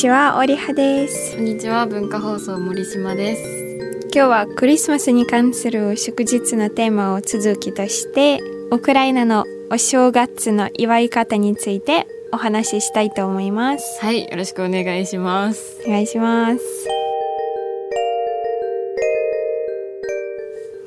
[0.00, 1.36] ちは、オリハです。
[1.36, 8.40] こんにちは文化放送森島です今日はクリスマスに関する祝日のテーマを続きとして、
[8.70, 14.02] ウクライナのお正月の祝い方についてお話ししたいと思います。
[14.02, 16.62] はいよろしくお願いしますお願いします。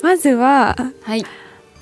[0.02, 1.24] まずは、はい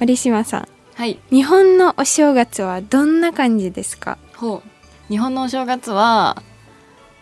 [0.02, 0.68] 森島さん。
[0.96, 4.18] はい日本のお正月はどんな感じですか？
[4.36, 6.44] ほう日本のお正月は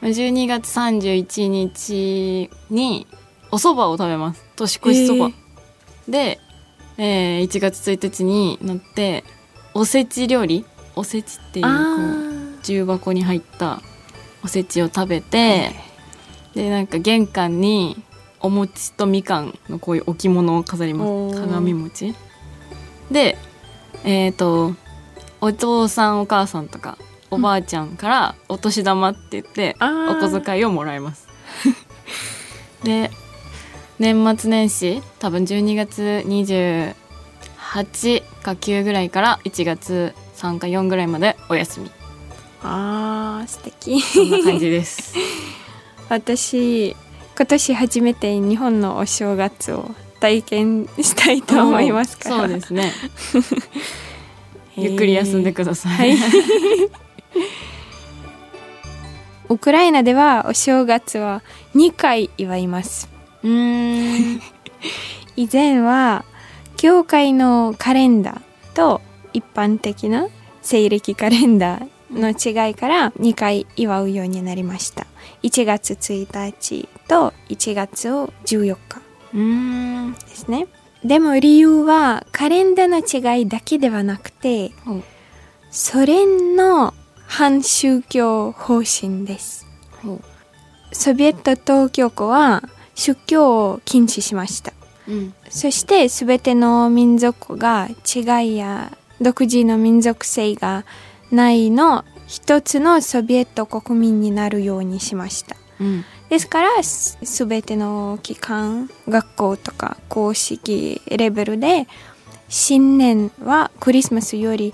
[0.02, 3.08] 12月31日に
[3.52, 4.44] お蕎麦を食べます。
[4.56, 5.32] 年越しそば、
[6.08, 6.40] で、
[6.98, 9.24] えー1月1日になって
[9.74, 10.66] おせち料理。
[10.96, 13.82] おせちっていうこうあ重箱に入った
[14.44, 15.72] おせちを食べて、
[16.56, 18.02] でなんか玄関に
[18.42, 21.42] お餅とみかんのこういう置物を飾ります。
[21.42, 22.16] 鏡餅。
[23.12, 23.38] で
[24.04, 24.74] えっ、と
[25.42, 26.98] お父さんお母さんとか
[27.32, 31.28] おばあちゃんからお年玉って言ってお小遣いをもらいます。
[32.84, 33.12] で
[34.00, 36.96] 年末年始多分12月28
[38.42, 41.92] か9ぐらいから1月3か4ぐらいまでお休み。
[42.64, 44.02] あー素敵。
[44.02, 45.14] そんな感じです。
[46.10, 46.96] 私
[47.38, 52.38] 今年初めて日本のお正月を体験したいと思いますから。
[52.38, 52.92] そうですね。
[54.76, 57.09] ゆっくり休んでください、はい
[59.50, 61.42] ウクライナではお正月は
[61.76, 63.10] 2回祝います。
[63.44, 64.42] うーん。
[65.36, 66.26] 以前は
[66.78, 69.02] 教会のカレンダーと
[69.34, 70.28] 一般的な
[70.62, 75.08] 西暦カレンダーの違いから2回祝うようになりました。
[75.44, 79.02] 1月1日と1月14日
[79.34, 80.14] うーん。
[80.14, 80.68] ですね。
[81.04, 84.72] でも理由はカレンダーの違いだけではなくて
[85.72, 86.94] ソ連の
[87.30, 89.68] 反宗教方針です。
[90.02, 90.22] ほう
[90.92, 92.64] ソビエト当局は
[92.96, 94.74] 宗教を禁止しました。
[95.08, 95.34] うん。
[95.48, 100.86] そして全ての民族が違いや独自の民族性が
[101.32, 105.56] ないの一つのソビエト国民になるようにしました。
[105.80, 106.06] うん。
[106.30, 111.88] ですからす全ての機関学校とか公式レベルで
[112.50, 114.74] 新年はクリスマスより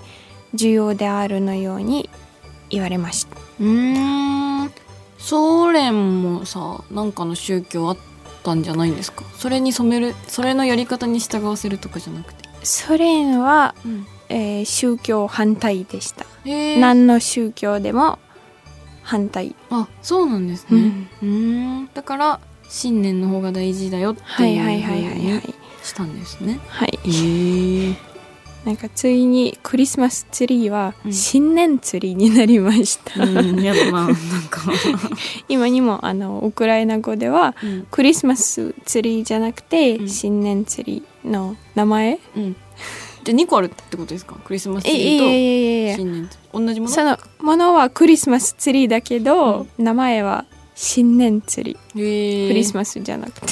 [0.54, 2.08] 重要であるのように
[2.70, 3.36] 言われました。
[3.60, 4.72] うーん。
[5.18, 7.98] ソ連もさなんかの宗教あっ
[8.44, 9.24] たんじゃないんですか？
[9.36, 18.18] それに染めるそれのやり方に従わせるとかじゃなくて、ソ連は、うん、えー宗教反対でした、何の宗教でも
[19.02, 19.56] 反対。
[19.70, 20.80] あそうなんですね。
[20.80, 21.08] うん。
[21.22, 21.90] うーん。
[21.94, 25.14] だから新年の方が大事だよってはいいうはいはいはい。
[25.14, 26.60] ふうにはいしたんですね。
[26.68, 26.98] はい。
[27.04, 27.96] へえ
[28.66, 31.12] なんかついにクリスマスツリーはうん。
[31.12, 34.14] 新年ツリーになりました、うんやだななん
[34.50, 34.60] か、
[35.48, 37.86] 今にもあのウクライナ語ではうん。
[37.90, 40.08] クリスマスツリーじゃなくて、うん。
[40.08, 42.18] 新年ツリーの名前？
[42.36, 42.56] うん、
[43.22, 44.34] じゃあ2個あるってことですか？
[44.44, 46.66] クリスマスツリーと新年ツリー。
[46.66, 50.44] 同じものそのものはクリスマスツリーだけど、名前は
[50.74, 53.46] 新年ツリえクリスマスじゃなくて。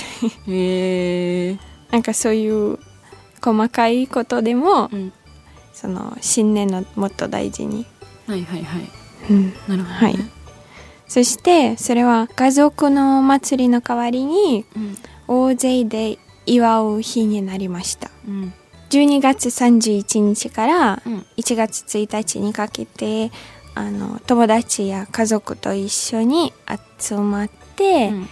[0.49, 1.59] へえ
[1.93, 2.79] なんかそういう
[3.45, 5.13] 細かいことでもうん。
[5.75, 7.85] その新年のもっと大事に、
[8.29, 8.89] はいはいはい。
[9.29, 9.45] うん。
[9.45, 10.17] なるほど、ね、はい。
[11.09, 14.97] そしてそれは家族の祭りの代わりにうん。
[15.27, 18.11] 大勢で祝う日になりました。
[18.27, 18.53] うん。
[18.91, 21.27] 12月31日からうん。
[21.37, 23.33] 1月1日にかけて
[23.75, 26.53] あの友達や家族と一緒に
[26.99, 28.29] 集まって、うん。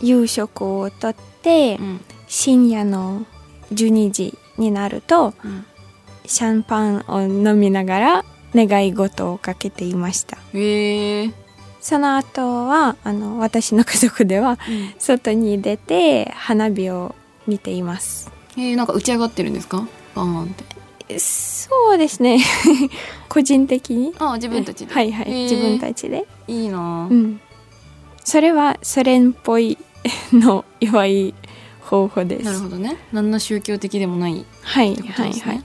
[0.00, 2.00] 夕食をとって、うん。
[2.28, 3.26] 深夜の
[3.72, 5.64] 12時になるとうん
[6.28, 10.38] シャンパンを飲みながら願い事をかけていました。
[10.54, 11.30] へえ
[11.80, 14.58] その後はあの私の家族では
[14.98, 17.14] 外に出て花火を
[17.46, 18.32] 見ています。
[18.56, 19.86] えー、なんか打ち上がってるんですか？
[20.16, 21.18] バーンって。
[21.20, 22.40] そうですね。
[23.28, 24.12] 個人的に？
[24.18, 24.92] あ自分たちで。
[24.92, 26.26] はいはい、自分たちで。
[26.48, 27.40] いいな、うん。
[28.24, 29.78] それはソ連っぽい
[30.32, 31.34] の祝い
[31.86, 32.44] 方法です。
[32.44, 32.96] なるほどね。
[33.12, 35.64] 何の宗教的でもないっはいはいはい。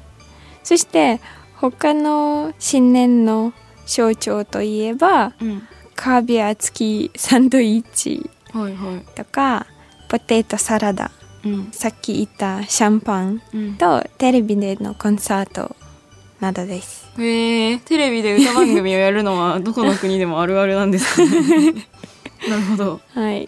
[0.63, 1.19] そして
[1.55, 3.53] 他の新年の
[3.85, 5.67] 象徴といえばうん。
[5.95, 9.15] カービア付きサンドイッチはいはい。
[9.15, 9.67] とか
[10.09, 11.11] ポテトサラダ。
[11.43, 11.69] うん。
[11.71, 13.75] さっき言ったシャンパンうん。
[13.75, 15.75] とテレビでのコンサート
[16.39, 17.09] などです。
[17.19, 17.77] へえ。
[17.79, 21.73] テレビで歌番組をやるのはどこの国でもあるあるなんですかね。
[22.49, 23.47] なるほど、はい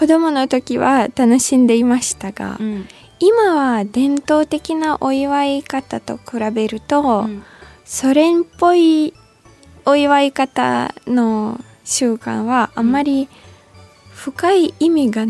[0.00, 2.88] 子供の時は楽しんでいましたが、うん
[3.22, 7.42] 今は伝統的なお祝い方と比べると、うん
[7.84, 9.12] ソ連っぽい
[9.84, 13.28] お祝い方の習慣はあんまり
[14.14, 15.26] 深い意味が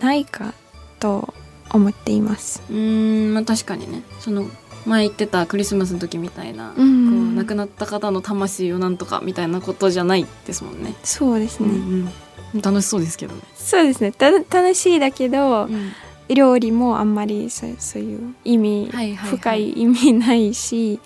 [0.00, 0.54] ないか
[1.00, 1.34] と
[1.70, 2.62] 思っています。
[2.70, 4.46] うーんまあ確かにねその
[4.86, 10.94] 前言ってたクリスマスの時みたいな、うこうん亡くなった方の魂をなんとかみたいなことじゃないですもんね。
[11.02, 11.68] そうですね。
[11.68, 12.12] うん
[12.54, 13.42] うん、楽しそうですけどね。
[13.54, 14.12] そうですね。
[14.12, 15.92] た楽しいだけど、うん
[16.28, 20.98] 料理もあんまりそうそういう意味、はいはいはい深い意味ないし、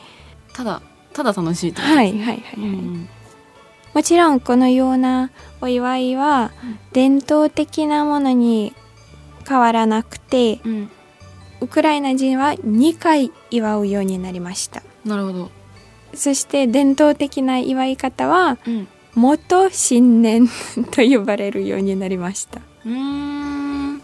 [0.53, 0.81] ただ
[1.13, 2.23] ただ楽しいってことですね。
[2.23, 3.09] はいはいはい、はいうん
[3.95, 8.75] もちろんこのようなお祝いはうん伝統的なものに
[9.49, 10.91] 変わらなくて、うんうん
[11.61, 14.83] ウクライナ人は2回祝うようになりました。
[15.05, 15.51] なるほど。
[16.15, 20.49] そして伝統的な祝い方はうん元新年
[20.93, 22.61] と呼ばれるようになりました。
[22.85, 24.03] うーん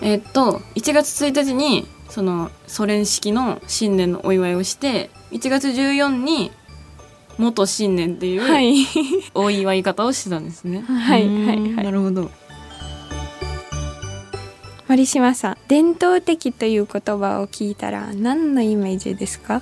[0.00, 6.50] えっと1月1日にそのソ連式の新年のお祝いをして1月14に
[7.38, 8.84] 元新年っていう、はい。
[9.34, 10.80] お祝い方をしてたんですね。
[10.80, 12.30] はいはいはいなるほど。
[14.88, 19.60] 森島さん、伝統的という言葉を聞いたら何のイメージですか？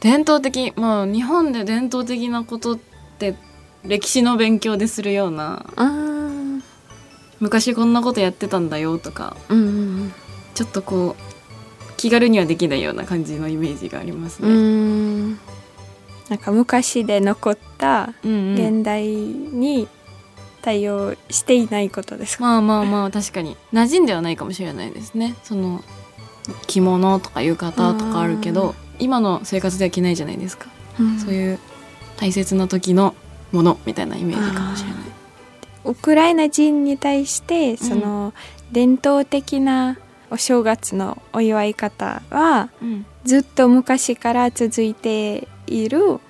[0.00, 2.78] 伝統的まあ日本で伝統的なことっ
[3.18, 3.34] て
[3.84, 5.66] 歴史の勉強でするような
[7.40, 9.62] 昔こんなことやってたんだよとかうんう
[10.04, 10.12] ん
[10.54, 14.50] ちょっとこう気軽にはできないような感じのイメージがありますうん。
[14.50, 14.58] うね。
[14.60, 15.38] ーん
[16.28, 19.88] なんか昔で残ったうんうん現代に
[20.68, 23.56] 対応していないことですか、まあまあまあ確かに。
[23.72, 25.34] 馴染んではないかもしれないですね。
[25.42, 25.82] その
[26.66, 30.66] 着物とか浴衣とかあるけど今の生活では着ないじゃないですか、
[31.00, 31.18] うん。
[31.18, 31.58] そういう
[32.18, 33.14] 大切な時の
[33.50, 34.98] ものみたいなイメージかもしれない。
[35.86, 38.34] ウクライナ人に対してその
[38.70, 39.98] 伝統的な
[40.30, 43.06] お正月のお祝い方はうん。
[43.24, 46.20] ずっと昔から続いている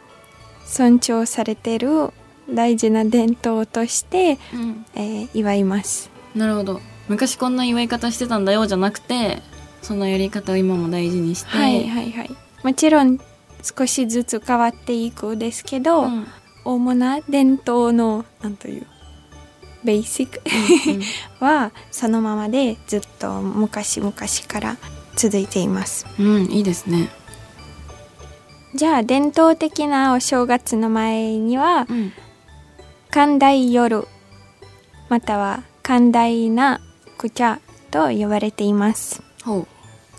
[0.65, 2.13] 尊重されている
[2.51, 4.87] 大事な伝統として、うん。
[4.95, 6.11] えー祝います。
[6.35, 6.81] なるほど。
[7.09, 9.41] 昔こんな祝い方してたんだよじゃなくて
[9.81, 12.31] そのやり方を今も大事にして、はいはいはい。
[12.63, 13.19] もちろん
[13.63, 16.27] 少しずつ変わっていくですけど、うん。
[16.65, 18.87] 主な伝統のなんという
[19.85, 20.29] ベーシッ
[21.39, 24.13] クはそのままでずっと昔々
[24.47, 24.77] から
[25.17, 26.07] 続いています。
[26.19, 27.09] うん、うん、いいですね。
[28.75, 32.13] じゃあ伝統的なお正月の前にはうん
[33.11, 34.07] 寛大夜。
[35.09, 36.81] または寛大な
[37.17, 37.59] クチャ
[37.91, 39.23] と呼ばれています。
[39.45, 39.67] ほ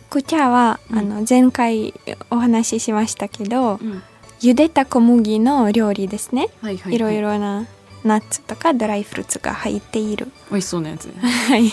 [0.09, 0.99] クチャは、うん。
[0.99, 1.93] あの前回
[2.31, 4.01] お話ししましたけど、う、うん、
[4.39, 6.49] 茹でた小麦の料理ですね。
[6.61, 7.67] はいはい、はい、いろいろな
[8.03, 10.31] ナッツとかドライフルーツが入っている。
[10.49, 11.11] 美味しそうなやつ。
[11.21, 11.71] はい。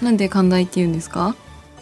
[0.02, 1.36] なんで寛大って言うんですか？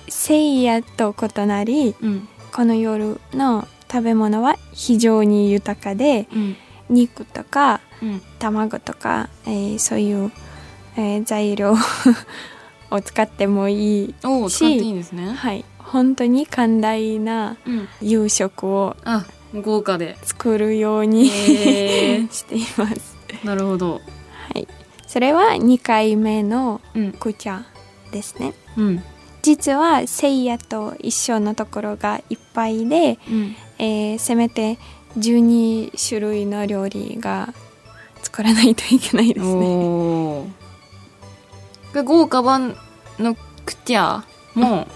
[0.09, 2.29] 聖夜と異なり、うん。
[2.53, 6.56] この夜の食べ物は非常に豊かで、うん
[6.90, 10.32] 肉とかうん卵とか、えーそういう、
[10.96, 11.75] えー材料
[12.90, 14.14] を使ってもいい。
[14.25, 15.05] おお使っていいね
[15.37, 15.64] はい。
[15.79, 19.25] 本当に寛大なうん夕食をあ
[19.55, 21.29] 豪華で作るように、
[22.31, 23.17] しています。
[23.44, 24.00] なるほどは
[24.58, 24.67] い。
[25.06, 27.62] それは2回目のうんクチャ
[28.12, 28.52] ですね。
[28.76, 29.02] うん
[29.40, 34.78] 実は聖夜と一緒のところがいっぱいで、うんえーせめて
[35.17, 37.53] 12種類の料理が
[38.23, 40.53] 作らないといけないですね。
[42.05, 42.77] 豪華版
[43.19, 43.35] の
[43.65, 44.25] クティア
[44.55, 44.87] も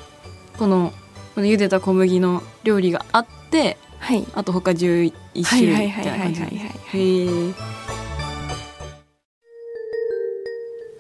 [0.59, 0.93] この
[1.35, 4.27] この茹でた小麦の料理があってはい。
[4.35, 5.13] あと他11
[5.45, 6.69] 種はい類みはいはいはいたいな感じはいはい。
[6.99, 7.55] へえ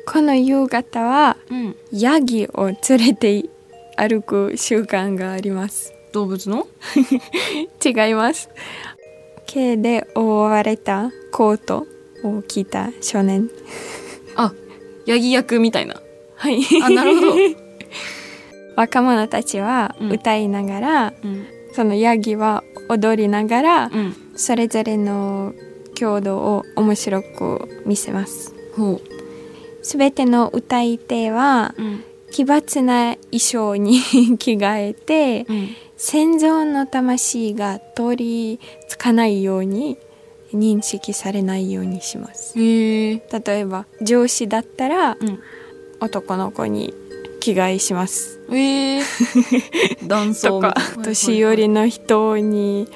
[0.07, 3.45] この夕方はうんヤギを連れて
[3.97, 5.93] 歩く習慣があります。
[6.13, 6.67] 動物の？
[7.85, 8.49] 違います。
[9.53, 11.87] 毛で覆われたコート
[12.25, 13.51] を着た少年。
[14.35, 14.53] あ
[15.05, 16.01] ヤギ役みたいな。
[16.37, 16.61] はい。
[16.83, 17.33] あなるほど。
[18.77, 20.13] 若者たちはうん。
[20.13, 21.47] 歌いながら、うん。
[21.73, 24.17] そのヤギは踊りながら、うん。
[24.37, 25.53] それぞれの
[25.95, 28.55] 郷土を面白く見せます。
[28.75, 29.03] ほ
[29.83, 32.05] すべての歌い手はううん。
[32.31, 34.01] 奇抜な衣装に
[34.39, 35.47] 着替えて
[36.03, 39.99] うん先祖の魂が通りつかないように
[40.53, 42.59] 認識されないようにします。
[42.59, 45.39] 例えば上司だったらうん。
[46.03, 46.93] 男の子に
[47.39, 48.41] 着替えします。
[48.51, 49.03] ええ。
[50.05, 52.89] 男装とか年寄りの人に、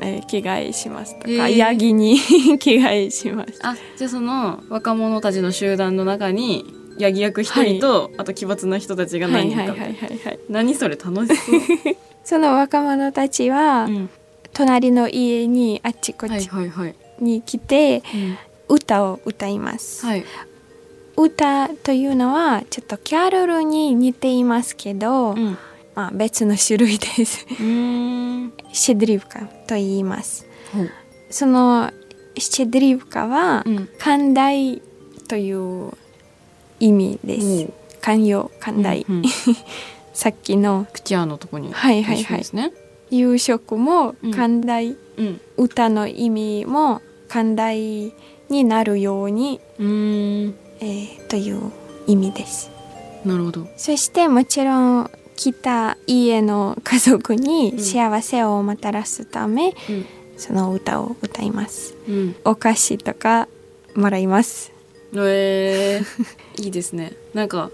[0.00, 2.18] えー着替えしますとか、へーヤギに
[2.58, 3.60] 着替えします。
[3.62, 6.64] あじゃあその若者たちの集団の中に
[6.98, 10.38] ヤギ役一人と、あと奇抜な人たちがはい何人か、はいはいはいはい。
[10.48, 11.60] 何それ楽しそう、
[12.28, 14.10] その若者たちは、うん、
[14.52, 20.04] 隣の家にあっちこっちはいはいはいに来てうん歌を歌います。
[20.04, 20.24] はい
[21.16, 25.56] 歌というのはちょっとキャロルに似ていますけど、うん
[25.94, 27.46] まあ、別の種類です。
[27.48, 30.44] シェドリブカと言います。
[30.74, 30.90] ほう
[31.30, 31.90] その
[32.36, 34.82] シェドリブカはうん寛大
[35.28, 35.92] という
[36.78, 37.72] 意味です。
[38.02, 39.06] 寛容、寛大。
[39.08, 39.22] うんうん
[40.18, 42.72] さっきの口屋のとこにはいはいはい一緒ですね
[43.08, 44.34] 夕食もうん。
[44.34, 45.40] 寛大、うん。
[45.56, 48.12] 歌の意味も寛大
[48.48, 50.54] になるように、うーん。
[50.80, 51.70] えーという
[52.08, 52.68] 意味です。
[53.24, 53.68] なるほど。
[53.76, 60.04] そしてもちろん来た家の家族に幸せをもたらすため、うん。
[60.36, 61.94] その歌を歌います。
[62.08, 62.36] うん。
[62.44, 63.46] お菓子とか
[63.94, 64.72] もらいます。
[65.14, 66.04] えー、
[66.64, 67.12] いいですね。
[67.34, 67.70] なんか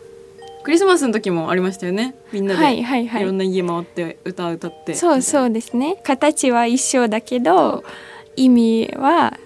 [0.65, 5.97] クリスマスの時もありましたよねみんなで、はいろんな家回って歌歌ってそうそうですね。
[6.03, 7.85] 形は一緒だけど
[8.35, 9.39] 意味は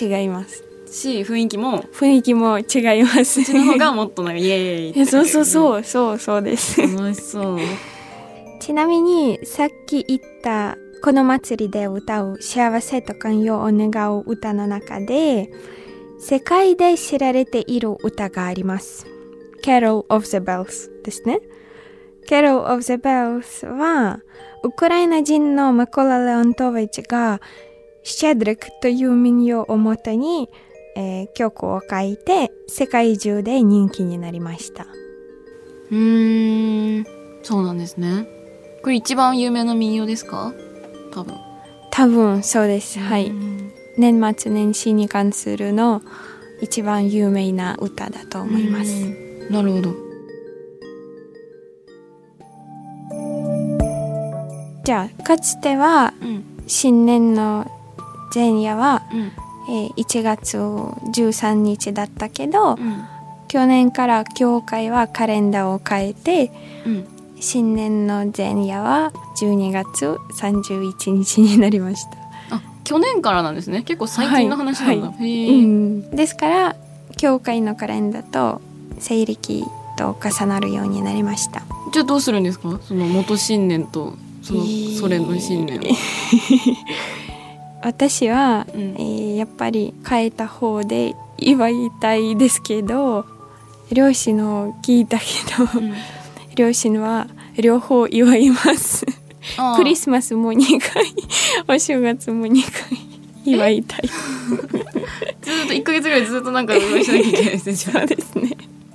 [0.00, 0.64] 違います。
[0.86, 3.40] し雰囲気も雰囲気も違います。
[3.40, 6.80] こっちの方がもっとなんかイエーイそうそううそうそうそうです。
[6.80, 7.58] 楽しそう
[8.60, 15.50] ちなみにさっき言ったこの祭りで歌う幸せと寛容を願う歌の中で
[16.18, 19.06] 世界で知られている歌があります。
[19.62, 21.40] Carol of the Bells ですね。
[22.28, 24.20] Carol of the Bells は
[24.62, 27.40] ウクライナ人のマコラ・レオントヴィチが
[28.04, 30.48] シェドリックという民謡をもとに、
[30.96, 34.86] えー曲を書いて世界中で人気になりました。
[35.90, 37.06] うーん
[37.42, 38.26] そうなんですね
[38.82, 40.52] これ一番有名な民謡ですか？
[41.12, 41.34] 多分
[41.90, 42.98] 多分そうです。
[42.98, 43.28] はい。
[43.28, 46.00] うん年末年始に関するの
[46.62, 49.31] 一番有名な歌だと思います。
[49.52, 49.94] うんなるほど。
[54.84, 56.44] じゃあかつてはうん。
[56.66, 57.70] 新年の
[58.34, 59.32] 前夜は、うん。
[59.68, 63.04] えー1月13日だったけどうん。
[63.48, 66.50] 去年から教会はカレンダーを変えて
[66.86, 67.06] うん。
[67.40, 72.56] 新年の前夜は12月31日になりました。
[72.56, 73.82] あ去年からなんですね。
[73.82, 76.16] 結構最近の話なんだ、はい。
[76.16, 76.76] ですから
[77.16, 78.60] 教会のカレンダーと
[79.02, 79.64] 西暦
[79.98, 81.62] と重なるようになりました。
[81.92, 82.80] じゃあどうするんですか？
[82.86, 84.98] その元新年とそのえー。
[84.98, 85.84] ソ連の新年は、
[87.82, 88.80] 私は、うん。
[88.96, 93.24] えーやっぱり変えた方で祝いたいですけど
[93.90, 95.24] 両親の聞いたけ
[95.58, 95.92] ど、うん。
[96.54, 99.04] 両親は両方祝います。
[99.76, 101.04] クリスマスも2回
[101.66, 102.98] お正月も2回
[103.44, 104.02] 祝いたい。
[105.42, 108.50] ずーっと1か月ぐらいずっとなんかお祝いしなきゃいけないですねそうあですね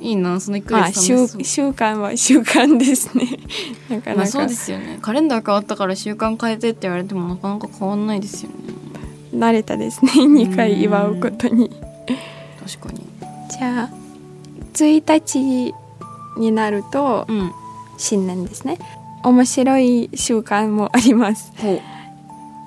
[0.08, 1.44] いいなその1まあヶ月楽習しそう。
[1.44, 3.28] 習慣は 習慣ですね。
[3.90, 5.00] なかなか、まあそうですよね。
[5.02, 8.56] カレンダー変わったから習慣変えてって言われてもなかなか変わんないですよね。
[9.36, 10.12] 慣れたですね。
[10.16, 11.70] 2回祝うことに。
[12.66, 13.06] 確かに。
[13.50, 13.90] じゃあ
[14.74, 15.74] 1日
[16.38, 17.52] になるとうん。
[17.98, 18.78] 新年ですね。
[19.24, 21.52] 面白い習慣もあります。
[21.58, 21.82] ほう。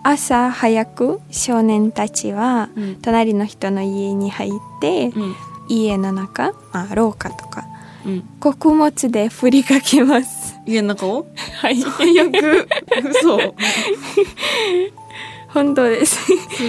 [0.02, 2.96] 朝早く少年たちはうん。
[3.00, 5.34] 隣の人の家に入ってうん
[5.70, 7.64] 家の中、まあ、廊下とか
[8.04, 8.22] うん。
[8.40, 10.58] 穀物で振りかけます。
[10.66, 11.26] 家の中を？
[11.60, 11.76] はい。
[11.80, 12.68] 最悪。
[13.10, 13.38] 嘘。
[13.38, 13.54] す
[15.52, 16.18] 本当です。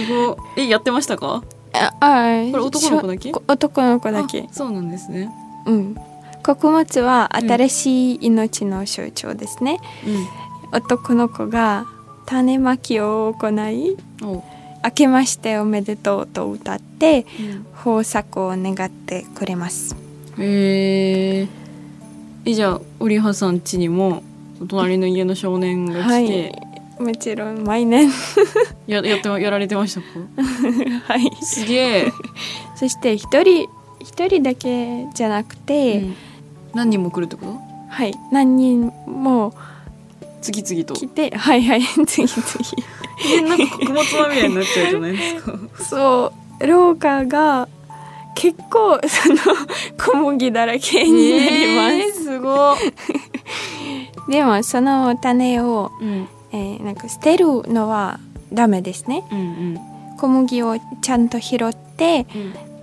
[0.08, 0.62] ごい。
[0.64, 1.42] えやってましたか？
[1.72, 3.32] ああこれ男の子だけ？
[3.48, 4.40] 男の子だけ。
[4.42, 5.30] あそうなんですね。
[5.64, 5.96] うん。
[6.42, 9.78] 穀物は新しい命の象徴ですね、
[10.72, 11.86] う男の子が
[12.26, 13.96] 種まきを行い
[14.84, 17.66] 明けましておめでとうと歌ってうん。
[17.84, 19.96] 豊作を願ってくれます。
[20.38, 21.48] へえ
[22.44, 24.22] えじゃあオリハさん家にも
[24.68, 26.52] 隣の家の少年が来て、
[26.98, 28.08] もちろん毎年。
[28.86, 30.06] ややってやられてましたか？
[31.12, 31.30] はい。
[31.42, 31.74] すげ
[32.06, 32.12] え、
[32.76, 33.68] そして一人
[34.00, 36.14] 一人だけじゃなくて、うん。
[36.74, 37.58] 何人も来るってこと？
[37.88, 38.14] はい。
[38.30, 39.52] 何人も
[40.40, 40.94] 次々と。
[40.94, 41.82] 来てはいはい。
[42.06, 42.38] 次々。
[43.01, 43.01] え
[43.48, 45.58] なんか穀物まみれになっちゃうじゃないですか。
[45.84, 47.68] そう廊下が
[48.34, 49.38] 結構その
[49.98, 52.76] 小麦だらけになります、えーすご
[54.28, 58.18] い、でもその種を、うん、えーなんか捨てるのは
[58.52, 59.24] ダメですね。
[59.30, 59.78] うんうん。
[60.18, 62.26] 小麦をちゃんと拾って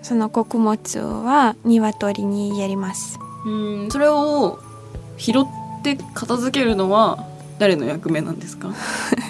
[0.02, 3.18] その穀物は鶏にやります。
[3.46, 4.60] うんうんそれを
[5.18, 5.46] 拾っ
[5.82, 7.26] て片付けるのは
[7.58, 8.70] 誰の役目なんですか？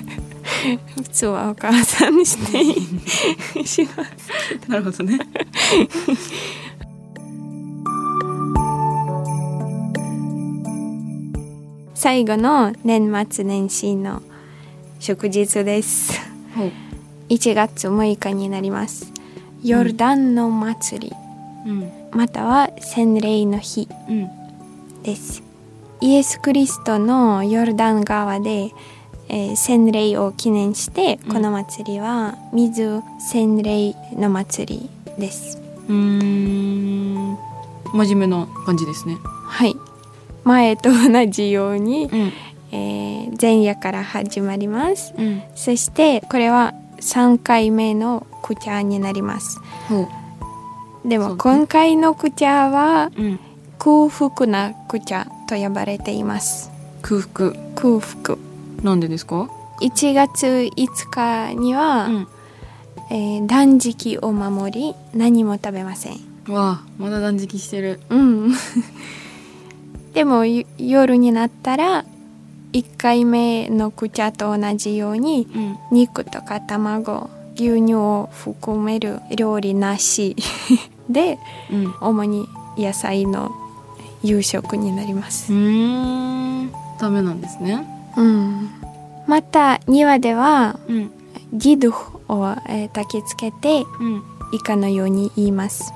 [0.95, 5.19] 普通はお母さんしてしますなるほどね。
[11.93, 14.21] 最後の年末年始の
[14.99, 16.13] 祝日です。
[16.55, 16.71] ほう。
[17.27, 19.11] 1月6日になります。
[19.63, 21.15] ヨルダンの祭り、
[21.65, 21.91] うん。
[22.11, 24.29] または洗礼の日うん。
[25.03, 25.43] です。
[25.99, 28.71] イエス・クリストのヨルダン川で、
[29.29, 31.33] えー洗礼を記念してうん。
[31.33, 37.37] この祭りは水洗礼の祭りです、うーん。
[37.93, 39.17] 真面目な感じですね。
[39.47, 39.75] はい。
[40.43, 42.33] 前と同じように、うん。
[42.71, 45.13] えー前夜から始まります。
[45.17, 45.41] うん。
[45.55, 49.59] そしてこれは3回目のクチャになります。
[49.87, 50.07] ほ
[51.05, 53.39] でも今回のクチャはううん。
[53.77, 56.69] 空腹なクチャと呼ばれています。
[57.01, 57.51] 空腹。
[57.75, 58.37] 空腹
[58.83, 59.49] なんでですか
[59.81, 62.27] ？1月5日には、うん。
[63.11, 66.13] えー断食を守り何も食べません。
[66.47, 67.99] わあまだ断食してる。
[68.09, 68.51] うん。
[70.13, 72.05] でもゆ夜になったら
[72.73, 75.77] 1回目のクチャと同じようにうん。
[75.91, 80.35] 肉とか卵牛乳を含める料理なし。
[81.09, 81.39] で
[81.71, 81.93] うん。
[82.01, 83.51] 主に野菜の
[84.23, 85.51] 夕食になります。
[85.51, 86.71] う、ーん。
[86.99, 88.69] ダメなんですねうん、
[89.27, 91.11] また庭ではうん。
[91.53, 94.23] ギドゥを、えー焚きつけてうん。
[94.51, 95.93] 以下のように言います。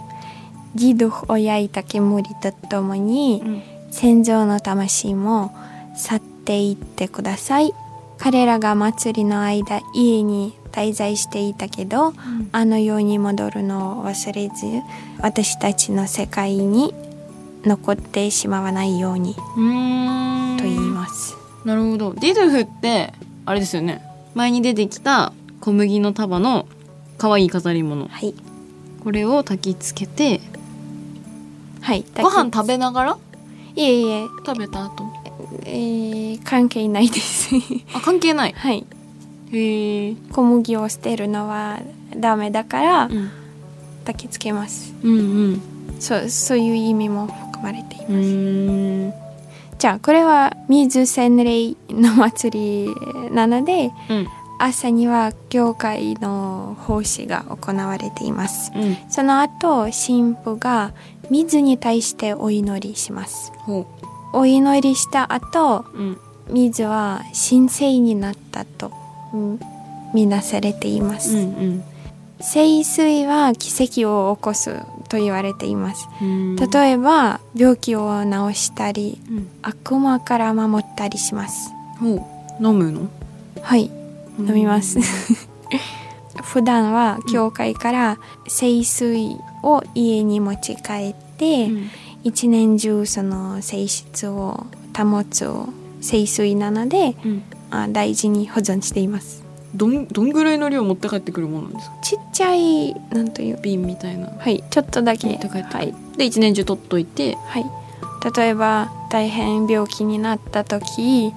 [0.75, 3.61] ギドゥを焼いた煙とともにうん。
[3.91, 5.53] 先祖の魂も
[5.95, 7.73] 去っていってください。
[8.17, 12.13] 彼らが祭りの間家に滞在していたけど
[12.51, 14.53] あの世に戻るのを忘れず
[15.19, 16.93] 私たちの世界に
[17.65, 19.41] 残ってしまわないようにと
[20.63, 22.13] 言いますなるほど。
[22.13, 23.13] ディドゥフって
[23.45, 24.01] あれですよね。
[24.35, 26.67] 前に出てきた小麦の束の
[27.17, 28.07] 可愛い飾り物。
[28.07, 28.33] はい。
[29.03, 30.41] これを焚きつけて
[31.81, 33.17] はいご飯食べながら？
[33.75, 34.25] いえいえ。
[34.45, 35.05] 食べた後？
[35.65, 37.49] えー関係ないです。
[37.93, 38.53] あ関係ない。
[38.53, 38.85] はい。
[39.51, 41.79] へえ小麦を捨てるのは
[42.17, 43.29] ダメだからうん。
[44.05, 44.93] 焚きつけます。
[45.03, 45.19] うんう
[45.53, 45.61] ん。
[45.99, 48.11] そうそういう意味も含まれています。
[48.11, 49.13] うーん
[49.83, 54.27] じゃあこれは水洗礼の祭りなのでうん。
[54.57, 58.71] 朝には教会の奉仕が行われています。
[58.73, 58.97] うん。
[59.09, 60.93] その後神父が
[61.29, 63.51] 水に対してお祈りします。
[63.57, 63.85] ほ
[64.31, 66.17] お祈りした後ううん。
[66.49, 68.89] 水は神聖になったと
[69.33, 69.59] うん
[70.13, 71.83] 見なされています、うん。
[72.39, 74.77] 聖水は奇跡を起こす
[75.13, 76.09] と言われています。
[76.21, 76.55] うん。
[76.55, 79.47] 例えば病気を治したりうん。
[79.61, 81.71] 悪魔から守ったりします。
[82.59, 83.07] 飲むの？
[83.61, 83.91] はい
[84.39, 84.97] 飲みます。
[84.97, 85.05] う ん
[86.41, 91.89] 普段は教会から聖水を家に持ち帰って、うん。
[92.23, 94.65] 一年中その性質を
[94.97, 95.47] 保つ
[96.01, 97.43] 聖水なのでうん。
[97.69, 99.42] あ大事に保存しています
[99.75, 101.95] どんどんぐらいの量持って帰ってくるものなんですか？
[102.01, 103.59] ちっちゃいなんという？
[103.61, 104.27] 瓶みたいな。
[104.37, 105.27] はいちょっとだけ。
[105.27, 107.35] 持って帰ってはい、で一年中取っといて。
[107.47, 107.65] はい、
[108.35, 111.31] 例えば大変病気になった時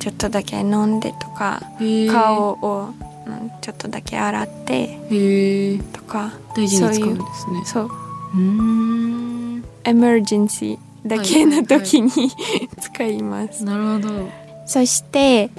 [0.00, 1.62] ちょっとだけ飲んでとか
[2.10, 2.90] 顔を、
[3.26, 7.62] うん、ちょっとだけ洗ってとか大事に使そううんですね。
[7.64, 9.64] そううーん。
[9.84, 12.10] エマージェンシーだけの時に、
[12.80, 13.62] 使います。
[13.64, 14.28] なるほど。
[14.66, 15.50] そして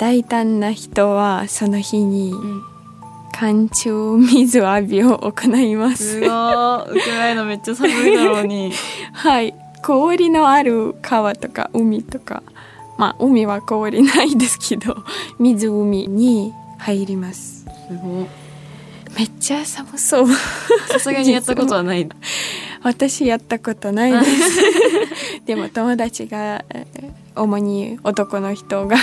[0.00, 2.62] 大胆な人はその日にうん。
[3.32, 6.18] 寒中水浴びを行います。
[6.20, 6.90] うわー。
[6.90, 8.72] ウクライナめっちゃ寒いだろうに。
[9.12, 9.54] はい。
[9.82, 12.42] 氷のある川とか海とか。
[12.96, 14.96] まあ海は氷ないですけど
[15.38, 17.66] 湖に入ります。
[17.88, 18.26] すごい
[19.18, 20.28] めっちゃ寒そう。
[20.88, 22.08] さすがにやったことはない。
[22.82, 24.60] 私やったことないです。
[25.44, 28.96] でも友達がえー主に男の人が、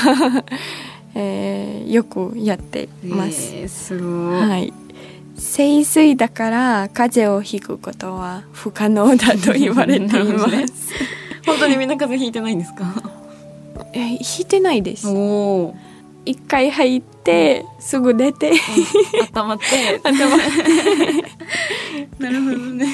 [1.15, 4.73] えーよくやってます、えーすごい、はい。
[5.37, 10.91] 清水だから風邪をひくことは不可能だと言われています。
[11.45, 12.85] 本当にみんな風邪ひいてないんですか？
[13.93, 15.07] えひいてないです。
[15.07, 15.75] おお
[16.25, 18.51] 一回入ってすぐ出て。
[19.33, 20.01] 温まって。
[22.19, 22.85] なるほどね。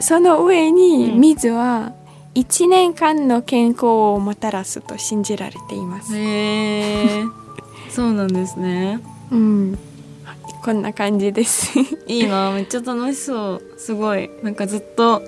[0.00, 1.20] その上にうん。
[1.20, 1.92] 水は
[2.34, 7.24] 1年間の健康をもたらすと信じられています、へえ
[7.92, 9.00] そうなんですね。
[9.30, 9.78] うん。
[10.64, 11.78] こんな感じです。
[12.06, 13.62] いいなめっちゃ楽しそう。
[13.76, 14.30] すごい。
[14.42, 15.22] なんかずっと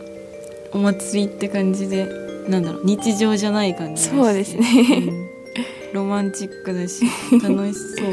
[0.73, 2.07] お祭りって感じで
[2.49, 4.67] なんだろう日常じゃない感じそうですね。
[4.91, 5.29] うん。
[5.93, 8.07] ロマンチックだし楽しそう。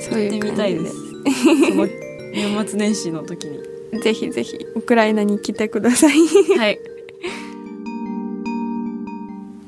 [0.00, 0.94] そうてみたいです。
[2.32, 4.00] 年末年始の時に。
[4.00, 6.18] ぜひぜひウクライナに来てください。
[6.56, 6.78] はい。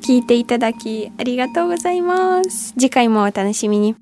[0.02, 2.72] 聞いていただきありがとうございます。
[2.78, 3.94] 次回もお楽しみに